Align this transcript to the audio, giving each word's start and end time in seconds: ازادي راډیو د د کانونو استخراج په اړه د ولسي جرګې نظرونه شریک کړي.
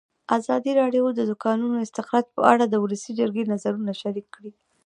ازادي 0.37 0.71
راډیو 0.81 1.05
د 1.13 1.19
د 1.29 1.31
کانونو 1.43 1.77
استخراج 1.85 2.25
په 2.35 2.41
اړه 2.51 2.63
د 2.67 2.75
ولسي 2.83 3.11
جرګې 3.19 3.43
نظرونه 3.53 3.91
شریک 4.01 4.27
کړي. 4.35 4.51